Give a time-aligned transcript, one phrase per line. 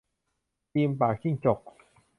[0.69, 1.59] คีมปากจิ้งจก